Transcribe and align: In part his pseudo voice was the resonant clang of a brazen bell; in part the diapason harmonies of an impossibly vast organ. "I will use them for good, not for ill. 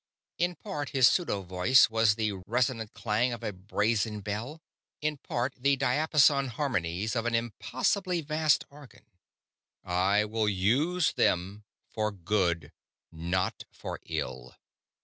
In 0.39 0.55
part 0.55 0.89
his 0.97 1.07
pseudo 1.07 1.43
voice 1.43 1.87
was 1.87 2.15
the 2.15 2.31
resonant 2.47 2.91
clang 2.95 3.33
of 3.33 3.43
a 3.43 3.53
brazen 3.53 4.21
bell; 4.21 4.59
in 4.99 5.17
part 5.17 5.53
the 5.59 5.75
diapason 5.77 6.47
harmonies 6.47 7.15
of 7.15 7.27
an 7.27 7.35
impossibly 7.35 8.21
vast 8.21 8.65
organ. 8.71 9.05
"I 9.83 10.25
will 10.25 10.49
use 10.49 11.13
them 11.13 11.65
for 11.87 12.11
good, 12.11 12.71
not 13.11 13.65
for 13.69 13.99
ill. 14.07 14.55